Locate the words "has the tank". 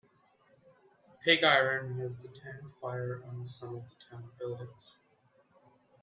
1.99-2.63